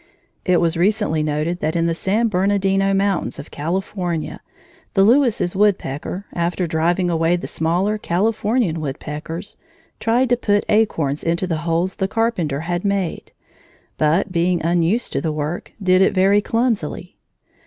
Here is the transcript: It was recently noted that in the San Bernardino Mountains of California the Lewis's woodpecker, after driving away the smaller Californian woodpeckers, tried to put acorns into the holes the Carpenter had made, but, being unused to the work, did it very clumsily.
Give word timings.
It 0.45 0.59
was 0.59 0.77
recently 0.77 1.21
noted 1.21 1.59
that 1.59 1.75
in 1.75 1.85
the 1.85 1.93
San 1.93 2.27
Bernardino 2.27 2.91
Mountains 2.91 3.37
of 3.37 3.51
California 3.51 4.41
the 4.95 5.03
Lewis's 5.03 5.55
woodpecker, 5.55 6.25
after 6.33 6.65
driving 6.65 7.07
away 7.11 7.35
the 7.35 7.45
smaller 7.45 7.99
Californian 7.99 8.81
woodpeckers, 8.81 9.57
tried 9.99 10.31
to 10.31 10.37
put 10.37 10.65
acorns 10.69 11.23
into 11.23 11.45
the 11.45 11.57
holes 11.69 11.97
the 11.97 12.07
Carpenter 12.07 12.61
had 12.61 12.83
made, 12.83 13.31
but, 13.99 14.31
being 14.31 14.59
unused 14.65 15.13
to 15.13 15.21
the 15.21 15.31
work, 15.31 15.71
did 15.83 16.01
it 16.01 16.15
very 16.15 16.41
clumsily. 16.41 17.17